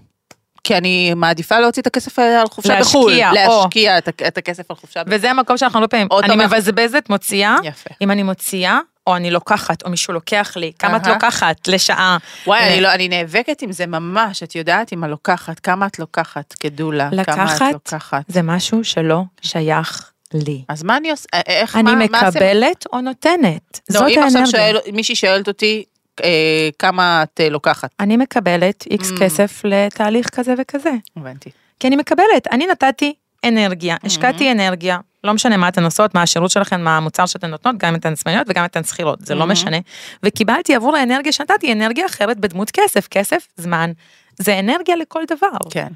[0.63, 3.11] כי אני מעדיפה להוציא את הכסף על חופשה להשקיע, בחו"ל,
[3.47, 3.61] או.
[3.63, 5.15] להשקיע את, ה- את הכסף על חופשה בחו"ל.
[5.15, 7.89] וזה המקום שאנחנו הרבה פעמים, אני אנחנו- מבזבזת, מוציאה, יפה.
[8.01, 11.13] אם אני מוציאה, או אני לוקחת, או מישהו לוקח לי, כמה את אהה.
[11.13, 12.17] לוקחת לשעה.
[12.47, 15.99] וואי, ל- אני, לא, אני נאבקת עם זה ממש, את יודעת, עם הלוקחת, כמה את
[15.99, 18.21] לוקחת כדולה, כמה את לוקחת.
[18.27, 20.63] זה משהו שלא שייך לי.
[20.67, 22.27] אז מה אני עושה, אה, איך, אני מה, מה עושים?
[22.41, 24.45] מקבלת או נותנת, לא, זאת אם עכשיו האנרגיה.
[24.45, 25.83] שואל, מישהי שואלת אותי,
[26.23, 29.19] אה, כמה את אה, לוקחת, אני מקבלת איקס Mm.
[29.19, 30.91] כסף לתהליך כזה וכזה.
[31.17, 31.49] הבנתי.
[31.79, 33.13] כי אני מקבלת, אני נתתי
[33.45, 37.77] אנרגיה, השקעתי אנרגיה, לא משנה מה אתן עושות, מה השירות שלכן, מה המוצר שאתן נותנות,
[37.77, 39.51] גם אם אתן עצמאיות וגם אם אתן שכירות, זה לא מהמם.
[39.51, 39.77] משנה.
[40.23, 43.91] וקיבלתי עבור האנרגיה שנתתי אנרגיה אחרת בדמות כסף, כסף, זמן,
[44.37, 45.87] זה אנרגיה לכל דבר, כן.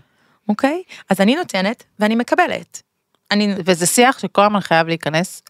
[0.50, 0.84] אוקיי?
[1.10, 2.82] אז אני נותנת ואני מקבלת.
[3.32, 3.56] אני...
[3.66, 5.42] וזה שיח שכל הזמן חייב להיכנס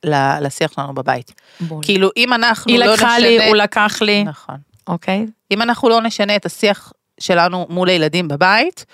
[0.42, 1.32] לשיח שלנו בבית.
[1.60, 1.84] בול.
[1.84, 2.96] כאילו, אם אנחנו היא לא נשנה...
[2.96, 4.56] לקחה לי, הוא לקח לי, נכון.
[4.88, 5.26] אוקיי?
[5.52, 8.86] אם אנחנו לא נשנה את השיח שלנו מול הילדים בבית,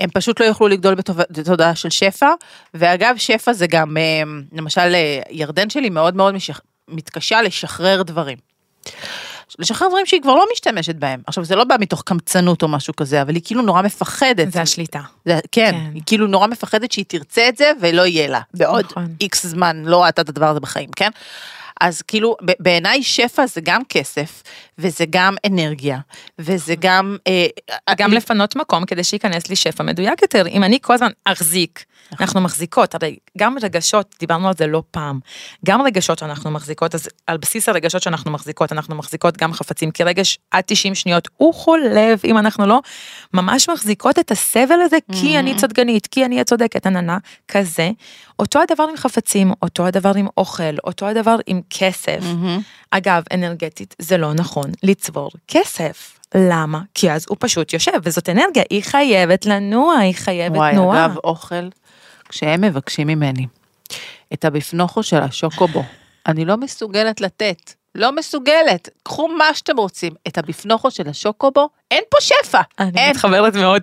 [0.00, 0.94] הם פשוט לא יוכלו לגדול
[1.30, 2.28] בתודעה של שפע.
[2.74, 6.60] ואגב, שפע זה גם, אה, למשל, אה, ירדן שלי מאוד מאוד משח...
[6.88, 8.38] מתקשה לשחרר דברים.
[9.58, 11.20] לשחרר דברים שהיא כבר לא משתמשת בהם.
[11.26, 14.52] עכשיו, זה לא בא מתוך קמצנות או משהו כזה, אבל היא כאילו נורא מפחדת.
[14.52, 15.00] זה השליטה.
[15.24, 15.90] זה, כן, כן.
[15.94, 18.40] היא כאילו נורא מפחדת שהיא תרצה את זה ולא יהיה לה.
[18.54, 19.06] בעוד נכון.
[19.20, 21.10] איקס זמן לא ראתה את הדבר הזה בחיים, כן?
[21.80, 24.42] אז כאילו, בעיניי שפע זה גם כסף,
[24.78, 25.98] וזה גם אנרגיה,
[26.38, 27.16] וזה גם...
[27.26, 27.46] אה,
[27.96, 30.46] גם אני- לפנות מקום כדי שייכנס לי שפע מדויק יותר.
[30.46, 31.84] אם אני כל הזמן אחזיק.
[32.20, 35.20] אנחנו מחזיקות, הרי גם רגשות, דיברנו על זה לא פעם,
[35.66, 40.04] גם רגשות שאנחנו מחזיקות, אז על בסיס הרגשות שאנחנו מחזיקות, אנחנו מחזיקות גם חפצים, כי
[40.04, 42.80] רגש עד 90 שניות הוא חולב, אם אנחנו לא
[43.34, 47.90] ממש מחזיקות את הסבל הזה, כי אני צדקנית, כי אני הצודקת, עננה, כזה.
[48.38, 52.18] אותו הדבר עם חפצים, אותו הדבר עם אוכל, אותו הדבר עם כסף.
[52.22, 52.60] מהמם.
[52.90, 56.18] אגב, אנרגטית, זה לא נכון לצבור כסף.
[56.34, 56.80] למה?
[56.94, 61.06] כי אז הוא פשוט יושב, וזאת אנרגיה, היא חייבת לנוע, היא חייבת וואי, תנועה.
[61.06, 61.68] אגב, אוכל,
[62.28, 63.46] כשהם מבקשים ממני
[64.32, 65.84] את הביפנוכו של השוקובו,
[66.26, 67.72] אני לא מסוגלת לתת.
[67.94, 68.88] לא מסוגלת.
[69.02, 70.12] קחו מה שאתם רוצים.
[70.28, 72.60] את הביפנוכו של השוקובו, אין פה שפע.
[72.78, 73.10] אני אין.
[73.10, 73.82] מתחברת מאוד.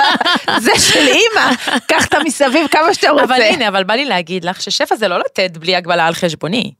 [0.64, 1.54] זה של אימא.
[1.88, 3.24] קח את המסביב כמה שאתה רוצה.
[3.24, 6.72] אבל הנה, אבל בא לי להגיד לך ששפע זה לא לתת בלי הגבלה על חשבוני.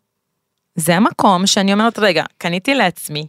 [0.75, 3.27] זה המקום שאני אומרת, רגע, קניתי לעצמי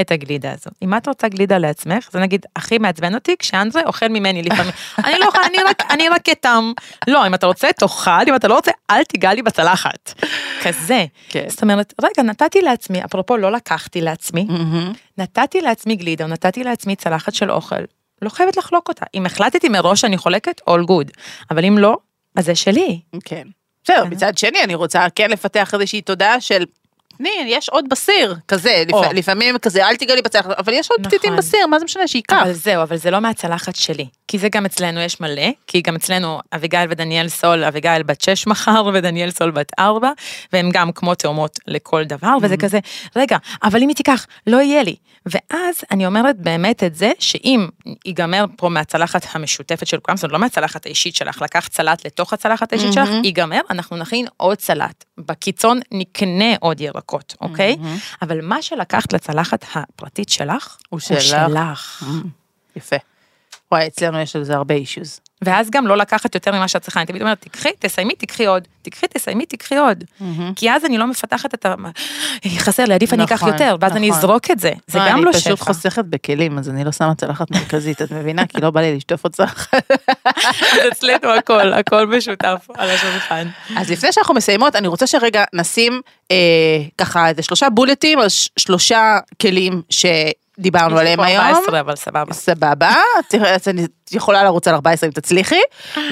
[0.00, 0.70] את הגלידה הזו.
[0.82, 4.72] אם את רוצה גלידה לעצמך, זה נגיד הכי מעצבן אותי כשאנדרה אוכל ממני לפעמים.
[5.04, 6.72] אני לא יכולה, אני רק, אני רק אתם.
[7.06, 10.14] לא, אם אתה רוצה, תאכל, אם אתה לא רוצה, אל תיגע לי בצלחת.
[10.62, 11.04] כזה.
[11.28, 11.44] כן.
[11.48, 14.46] זאת אומרת, רגע, נתתי לעצמי, אפרופו לא לקחתי לעצמי.
[15.18, 17.82] נתתי לעצמי גלידה, או נתתי לעצמי צלחת של אוכל,
[18.22, 19.06] לא חייבת לחלוק אותה.
[19.14, 21.10] אם החלטתי מראש שאני חולקת, all good.
[21.50, 21.96] אבל אם לא,
[22.36, 23.00] אז זה שלי.
[23.24, 23.48] כן.
[23.84, 24.10] בסדר, כן.
[24.10, 26.64] מצד שני, אני רוצה כן לפתח איזושהי תודעה של...
[27.18, 29.02] תני, יש עוד בסיר, כזה, או.
[29.02, 29.08] לפ...
[29.12, 31.10] לפעמים כזה, אל תיגע לי בצלחת, אבל יש עוד נכון.
[31.18, 32.42] פתיתים בסיר, מה זה משנה, שייקח.
[32.42, 34.06] אבל זהו, אבל זה לא מהצלחת שלי.
[34.28, 38.46] כי זה גם אצלנו יש מלא, כי גם אצלנו אביגיל ודניאל סול, אביגיל בת שש
[38.46, 40.10] מחר ודניאל סול בת ארבע,
[40.52, 42.78] והם גם כמו תאומות לכל דבר, וזה כזה,
[43.16, 44.96] רגע, אבל אם היא תיקח, לא יהיה לי.
[45.26, 47.68] ואז אני אומרת באמת את זה, שאם
[48.06, 52.32] ייגמר פה מהצלחת המשותפת של כולם, זאת אומרת לא מהצלחת האישית שלך, לקחת סלט לתוך
[52.32, 55.04] הצלחת האישית שלך, ייגמר, אנחנו נכין עוד סלט.
[55.18, 57.76] בקיצון נקנה עוד ירקות, אוקיי?
[58.22, 61.48] אבל מה שלקחת לצלחת הפרטית שלך, הוא הוא שלך.
[61.48, 62.04] שלך.
[62.76, 62.96] יפה.
[63.72, 65.20] וואי, אצלנו יש על זה הרבה אישוז.
[65.42, 68.62] ואז גם לא לקחת יותר ממה שאת צריכה, אני תמיד אומרת, תקחי, תסיימי, תקחי עוד,
[68.82, 70.04] תקחי, תסיימי, תקחי עוד.
[70.56, 71.74] כי אז אני לא מפתחת את ה...
[72.58, 74.18] חסר לי, עדיף אני אקח נכון, יותר, ואז אני נכון.
[74.18, 75.64] אזרוק את זה, זה גם לא אני פשוט שפע.
[75.64, 78.46] חוסכת בכלים, אז אני לא שמה צלחת מרכזית, את מבינה?
[78.46, 79.74] כי לא בא לי לשטוף עוד צלחת.
[80.24, 80.34] אז
[80.92, 83.48] אצלנו הכל, הכל משותף על השולחן.
[83.76, 86.00] אז לפני שאנחנו מסיימות, אני רוצה שרגע נשים
[86.30, 86.36] אה,
[86.98, 89.82] ככה איזה שלושה בולטים ש- שלושה כלים
[90.58, 91.44] דיברנו עליהם היום.
[91.44, 92.34] 14, אבל סבבה.
[92.34, 92.94] סבבה,
[93.66, 95.60] אני יכולה לרוץ על 14 אם תצליחי,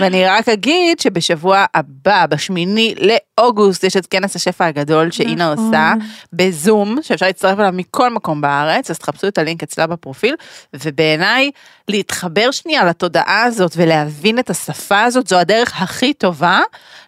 [0.00, 5.66] ואני רק אגיד שבשבוע הבא, בשמיני לאוגוסט, יש את כנס השפע הגדול שאינה נכון.
[5.66, 5.94] עושה
[6.32, 10.34] בזום, שאפשר להצטרף אליו מכל מקום בארץ, אז תחפשו את הלינק אצלה בפרופיל,
[10.74, 11.50] ובעיניי,
[11.88, 16.60] להתחבר שנייה לתודעה הזאת ולהבין את השפה הזאת, זו הדרך הכי טובה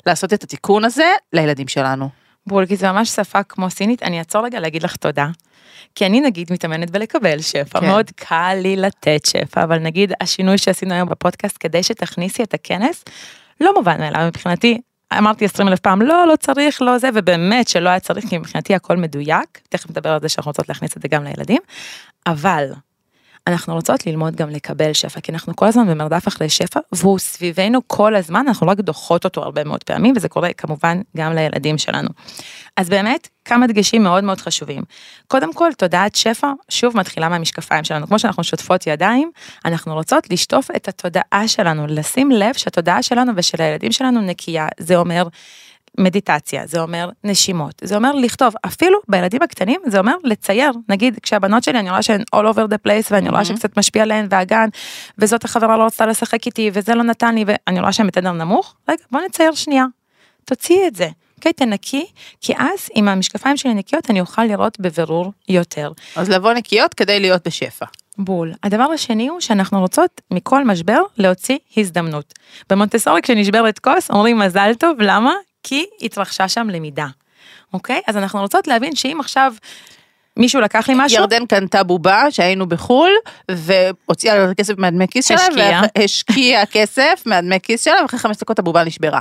[0.06, 2.08] לעשות את התיקון הזה לילדים שלנו.
[2.46, 5.26] בול, כי זה ממש שפה כמו סינית, אני אעצור רגע להגיד לך תודה.
[5.98, 7.86] כי אני נגיד מתאמנת בלקבל שפע, כן.
[7.86, 13.04] מאוד קל לי לתת שפע, אבל נגיד השינוי שעשינו היום בפודקאסט כדי שתכניסי את הכנס,
[13.60, 14.80] לא מובן מאליו מבחינתי.
[15.18, 18.74] אמרתי 20 אלף פעם, לא, לא צריך, לא זה, ובאמת שלא היה צריך, כי מבחינתי
[18.74, 21.60] הכל מדויק, תכף נדבר על זה שאנחנו רוצות להכניס את זה גם לילדים,
[22.26, 22.64] אבל
[23.48, 27.80] אנחנו רוצות ללמוד גם לקבל שפע, כי אנחנו כל הזמן במרדף אחרי שפע, והוא סביבנו
[27.86, 32.08] כל הזמן, אנחנו רק דוחות אותו הרבה מאוד פעמים, וזה קורה כמובן גם לילדים שלנו.
[32.76, 34.82] אז באמת, כמה דגשים מאוד מאוד חשובים.
[35.26, 38.06] קודם כל, תודעת שפע, שוב מתחילה מהמשקפיים שלנו.
[38.06, 39.30] כמו שאנחנו שוטפות ידיים,
[39.64, 44.68] אנחנו רוצות לשטוף את התודעה שלנו, לשים לב שהתודעה שלנו ושל הילדים שלנו נקייה.
[44.78, 45.28] זה אומר
[45.98, 51.64] מדיטציה, זה אומר נשימות, זה אומר לכתוב, אפילו בילדים הקטנים זה אומר לצייר, נגיד כשהבנות
[51.64, 54.68] שלי אני רואה שהן all over the place ואני רואה שקצת משפיע עליהן והגן,
[55.18, 58.74] וזאת החברה לא רצתה לשחק איתי וזה לא נתן לי ואני רואה שהן בתדר נמוך,
[58.88, 59.84] רגע בוא נצייר שנייה,
[60.44, 61.08] תוציאי את זה.
[61.36, 62.06] אוקיי, תנקי,
[62.40, 65.92] כי אז עם המשקפיים שלי נקיות אני אוכל לראות בבירור יותר.
[66.16, 67.86] אז לבוא נקיות כדי להיות בשפע.
[68.18, 68.52] בול.
[68.62, 72.34] הדבר השני הוא שאנחנו רוצות מכל משבר להוציא הזדמנות.
[72.70, 75.32] במונטסורי כשנשברת כוס אומרים מזל טוב, למה?
[75.62, 77.06] כי התרחשה שם למידה.
[77.72, 78.00] אוקיי?
[78.06, 79.54] אז אנחנו רוצות להבין שאם עכשיו
[80.36, 83.10] מישהו לקח לי משהו, ירדן קנתה בובה שהיינו בחול
[83.50, 85.82] והוציאה לה כסף מהדמי כיס שלה, השקיעה.
[85.98, 89.20] והשקיעה כסף מהדמי כיס שלה ואחרי חמש דקות הבובה נשברה.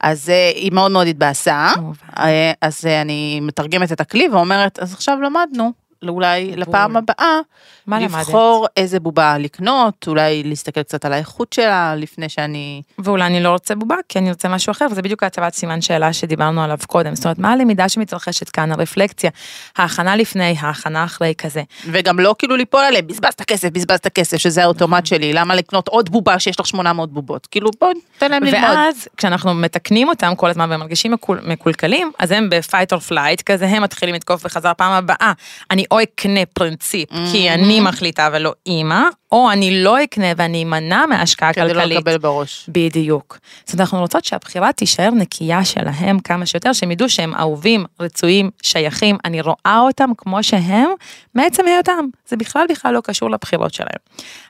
[0.00, 1.72] אז אה, היא מאוד מאוד התבאסה.
[2.18, 5.72] אה, אז אה, אני מתרגמת את הכלי ואומרת אז עכשיו למדנו.
[6.08, 7.40] אולי לפעם הבאה,
[7.86, 8.10] מה למדת?
[8.10, 12.82] לבחור איזה בובה לקנות, אולי להסתכל קצת על האיכות שלה לפני שאני...
[12.98, 16.12] ואולי אני לא רוצה בובה, כי אני רוצה משהו אחר, וזה בדיוק הצבת סימן שאלה
[16.12, 17.14] שדיברנו עליו קודם.
[17.14, 19.30] זאת אומרת, מה הלמידה שמתרחשת כאן, הרפלקציה,
[19.76, 21.62] ההכנה לפני, ההכנה אחרי כזה.
[21.86, 26.10] וגם לא כאילו ליפול עליהם, בזבזת כסף, בזבזת כסף, שזה האוטומט שלי, למה לקנות עוד
[26.10, 27.46] בובה שיש לך 800 בובות?
[27.46, 28.70] כאילו בוא תן להם ללמוד.
[28.70, 33.42] ואז כשאנחנו מתקנים אותם כל הזמן והם מרגישים מקול, מקולקלים, אז הם ב-fight or flight
[33.46, 35.32] כזה, הם מתחילים לתקוף בחזרה פעם הבאה.
[35.70, 41.06] אני או אקנה פרינציפ, כי אני מחליטה ולא אימא, או אני לא אקנה ואני אמנע
[41.06, 41.98] מהשקעה כדי לא כלכלית.
[41.98, 42.64] לקבל בראש.
[42.68, 43.38] בדיוק.
[43.64, 48.50] זאת אומרת, אנחנו רוצות שהבחירה תישאר נקייה שלהם כמה שיותר, שהם ידעו שהם אהובים, רצויים,
[48.62, 50.88] שייכים, אני רואה אותם כמו שהם,
[51.34, 52.04] מעצם היותם.
[52.28, 53.98] זה בכלל בכלל לא קשור לבחירות שלהם.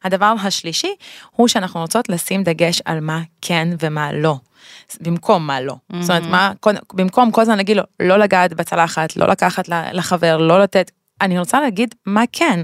[0.05, 0.95] הדבר השלישי,
[1.31, 4.37] הוא שאנחנו רוצות לשים דגש על מה כן ומה לא.
[5.01, 5.75] במקום מה לא.
[6.01, 6.53] זאת אומרת, מה,
[6.93, 11.61] במקום כל הזמן להגיד לו, לא לגעת בצלחת, לא לקחת לחבר, לא לתת, אני רוצה
[11.61, 12.61] להגיד מה כן,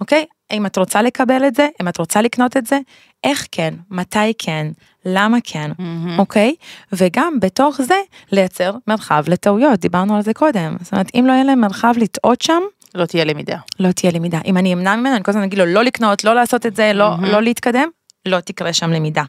[0.00, 0.24] אוקיי?
[0.52, 2.78] אם את רוצה לקבל את זה, אם את רוצה לקנות את זה,
[3.24, 4.66] איך כן, מתי כן,
[5.04, 5.70] למה כן,
[6.18, 6.54] אוקיי?
[6.92, 7.94] וגם בתוך זה
[8.32, 10.76] לייצר מרחב לטעויות, דיברנו על זה קודם.
[10.80, 12.62] זאת אומרת, אם לא יהיה להם מרחב לטעות שם,
[12.94, 13.56] לא תהיה למידה.
[13.80, 14.38] לא תהיה למידה.
[14.44, 16.92] אם אני אמנע ממנו, אני כל הזמן אגיד לו לא לקנות, לא לעשות את זה,
[16.92, 17.88] לא, לא להתקדם,
[18.26, 19.24] לא תקרה שם למידה.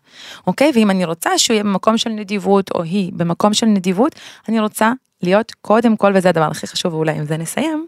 [0.47, 0.71] אוקיי?
[0.75, 4.15] ואם אני רוצה שהוא יהיה במקום של נדיבות, או היא במקום של נדיבות,
[4.49, 4.91] אני רוצה
[5.23, 7.88] להיות קודם כל, וזה הדבר הכי חשוב, ואולי עם זה נסיים,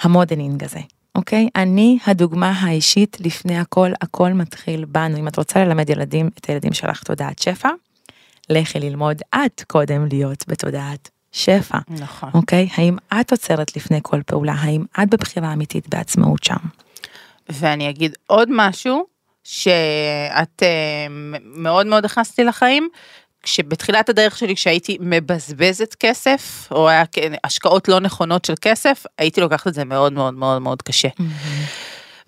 [0.00, 0.80] המודלינג הזה.
[1.14, 1.48] אוקיי?
[1.56, 5.16] אני הדוגמה האישית לפני הכל, הכל מתחיל בנו.
[5.16, 7.68] אם את רוצה ללמד ילדים, את הילדים שלך תודעת שפע,
[8.50, 11.78] לכי ללמוד את קודם להיות בתודעת שפע.
[11.88, 12.30] נכון.
[12.34, 12.68] אוקיי?
[12.74, 14.52] האם את עוצרת לפני כל פעולה?
[14.52, 16.56] האם את בבחירה אמיתית בעצמאות שם?
[17.48, 19.06] ואני אגיד עוד משהו,
[19.44, 21.06] שאת אה,
[21.42, 22.88] מאוד מאוד הכנסתי לחיים,
[23.46, 27.04] כשבתחילת הדרך שלי, כשהייתי מבזבזת כסף, או היה
[27.44, 31.08] השקעות לא נכונות של כסף, הייתי לוקחת את זה מאוד מאוד מאוד מאוד קשה.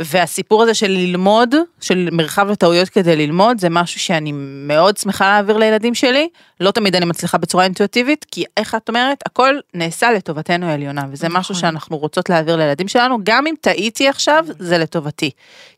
[0.02, 4.32] והסיפור הזה של ללמוד, של מרחב לטעויות כדי ללמוד, זה משהו שאני
[4.66, 6.28] מאוד שמחה להעביר לילדים שלי.
[6.60, 11.28] לא תמיד אני מצליחה בצורה אינטואיטיבית, כי איך את אומרת, הכל נעשה לטובתנו העליונה, וזה
[11.30, 15.30] משהו שאנחנו רוצות להעביר לילדים שלנו, גם אם טעיתי עכשיו, זה לטובתי.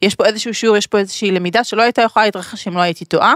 [0.03, 3.05] יש פה איזשהו שיעור, יש פה איזושהי למידה שלא הייתה יכולה להתרחש אם לא הייתי
[3.05, 3.35] טועה.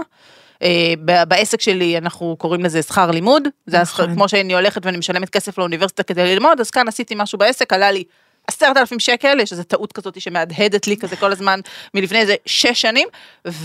[0.65, 4.15] אה, בעסק שלי אנחנו קוראים לזה שכר לימוד, זה השכר, נכון.
[4.15, 7.91] כמו שאני הולכת ואני משלמת כסף לאוניברסיטה כדי ללמוד, אז כאן עשיתי משהו בעסק, עלה
[7.91, 8.03] לי
[8.47, 11.59] עשרת אלפים שקל, יש איזו טעות כזאת שמהדהדת לי כזה כל הזמן
[11.93, 13.07] מלפני איזה שש שנים,
[13.45, 13.63] וזה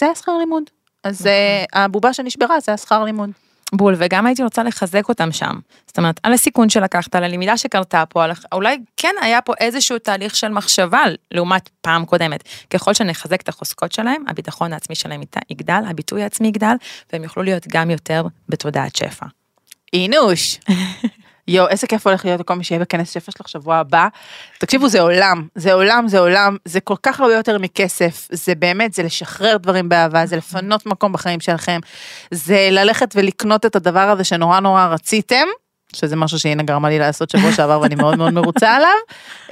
[0.00, 0.62] היה שכר לימוד.
[1.04, 3.30] אז אה, הבובה שנשברה זה השכר לימוד.
[3.74, 5.58] בול, וגם הייתי רוצה לחזק אותם שם.
[5.86, 8.32] זאת אומרת, על הסיכון שלקחת, על הלמידה שקרתה פה, על...
[8.52, 12.44] אולי כן היה פה איזשהו תהליך של מחשבה לעומת פעם קודמת.
[12.70, 16.74] ככל שנחזק את החוזקות שלהם, הביטחון העצמי שלהם יגדל, הביטוי העצמי יגדל,
[17.12, 19.26] והם יוכלו להיות גם יותר בתודעת שפע.
[19.92, 20.58] אינוש.
[21.48, 24.08] יואו, איזה כיף הולך להיות לכל מי שיהיה בכנס שפע שלך שבוע הבא.
[24.58, 28.94] תקשיבו, זה עולם, זה עולם, זה עולם, זה כל כך הרבה יותר מכסף, זה באמת,
[28.94, 31.80] זה לשחרר דברים באהבה, זה לפנות מקום בחיים שלכם,
[32.30, 35.46] זה ללכת ולקנות את הדבר הזה שנורא נורא רציתם.
[35.92, 38.98] שזה משהו שהנה גרמה לי לעשות שבוע שעבר ואני מאוד מאוד מרוצה עליו.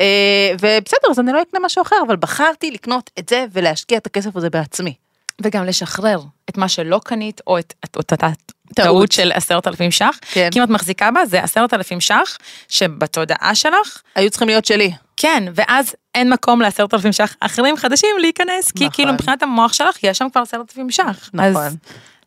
[0.00, 4.06] אה, ובסדר, אז אני לא אקנה משהו אחר, אבל בחרתי לקנות את זה ולהשקיע את
[4.06, 4.94] הכסף הזה בעצמי.
[5.42, 6.20] וגם לשחרר
[6.50, 8.28] את מה שלא קנית, או את אותה.
[8.74, 10.18] טעות של עשרת אלפים ש"ח.
[10.32, 10.48] כן.
[10.52, 12.36] כי אם את מחזיקה בה, זה עשרת אלפים ש"ח,
[12.68, 14.92] שבתודעה שלך, היו צריכים להיות שלי.
[15.16, 18.94] כן, ואז אין מקום לעשרת אלפים ש"ח אחרים חדשים להיכנס, כי נכון.
[18.94, 21.30] כאילו מבחינת המוח שלך, יש שם כבר עשרת אלפים ש"ח.
[21.32, 21.56] נכון.
[21.56, 21.76] אז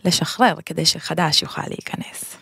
[0.05, 2.35] לשחרר, כדי שחדש יוכל להיכנס.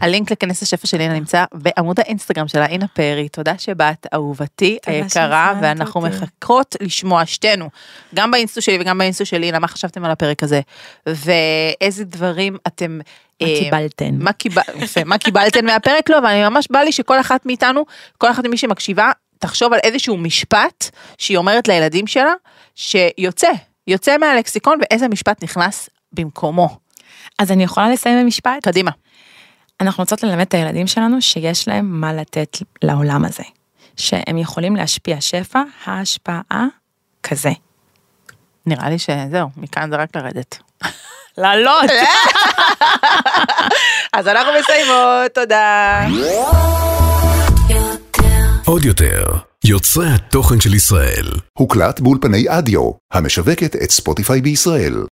[0.00, 5.54] הלינק לכנס השפע של אינה נמצא בעמוד האינסטגרם שלה, אינה פרי, תודה שבאת, אהובתי היקרה,
[5.62, 6.16] ואנחנו אותי.
[6.16, 7.70] מחכות לשמוע שתינו,
[8.14, 10.60] גם באינסטו שלי וגם באינסטו של אינה, מה חשבתם על הפרק הזה,
[11.06, 13.00] ואיזה דברים אתם...
[13.40, 14.14] מה אה, קיבלתן?
[14.18, 14.62] מה, קיבל,
[15.04, 16.10] מה קיבלתם מהפרק?
[16.10, 17.84] לא, אבל אני ממש בא לי שכל אחת מאיתנו,
[18.18, 22.32] כל אחת ממי שמקשיבה, תחשוב על איזשהו משפט שהיא אומרת לילדים שלה,
[22.74, 23.50] שיוצא,
[23.86, 26.76] יוצא מהלקסיקון, ואיזה משפט נכנס במקומו.
[27.38, 28.62] אז אני יכולה לסיים במשפט?
[28.62, 28.90] קדימה.
[29.80, 33.44] אנחנו רוצות ללמד את הילדים שלנו שיש להם מה לתת לעולם הזה.
[33.96, 36.66] שהם יכולים להשפיע שפע, ההשפעה
[37.22, 37.50] כזה.
[38.66, 40.58] נראה לי שזהו, מכאן זה רק לרדת.
[41.38, 41.90] לעלות!
[44.16, 46.06] אז אנחנו מסיימות, תודה.
[48.66, 49.24] עוד יותר,
[49.64, 51.26] יוצרי התוכן של ישראל.
[51.58, 55.04] הוקלט באולפני אדיו, המשווקת את ספוטיפיי בישראל.